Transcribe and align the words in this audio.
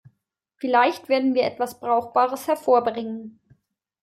Vielleicht 0.55 1.09
werden 1.09 1.35
wir 1.35 1.43
etwas 1.43 1.79
Brauchbares 1.79 2.47
hervorbringen. 2.47 3.39